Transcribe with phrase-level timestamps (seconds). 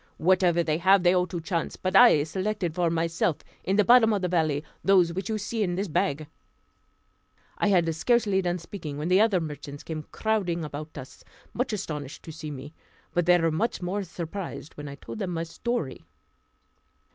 [0.17, 4.13] Whatever they have they owe to chance; but I selected for myself, in the bottom
[4.13, 6.25] of the valley, those which you see in this bag,"
[7.59, 12.23] I had scarcely done speaking, when the other merchants came crowding about us, much astonished
[12.23, 12.73] to see me;
[13.13, 16.03] but they were much more surprised when I told them my story.